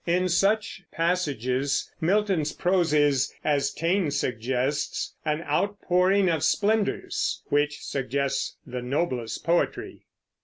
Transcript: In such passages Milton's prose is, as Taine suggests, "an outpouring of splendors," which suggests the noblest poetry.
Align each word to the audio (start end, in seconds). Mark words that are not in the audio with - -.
In 0.07 0.29
such 0.29 0.81
passages 0.91 1.91
Milton's 2.01 2.53
prose 2.53 2.91
is, 2.91 3.31
as 3.43 3.71
Taine 3.71 4.09
suggests, 4.09 5.13
"an 5.23 5.43
outpouring 5.43 6.27
of 6.27 6.43
splendors," 6.43 7.43
which 7.49 7.79
suggests 7.83 8.57
the 8.65 8.81
noblest 8.81 9.43
poetry. 9.43 10.07